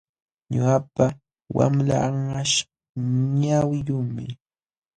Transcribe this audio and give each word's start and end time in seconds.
Ñuqapa 0.53 1.05
wamlaa 1.55 2.03
anqaśh 2.07 2.55
ñawiyuqmi. 3.39 4.25